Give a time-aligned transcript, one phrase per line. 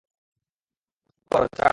[1.03, 1.69] চুপ কর, চাক।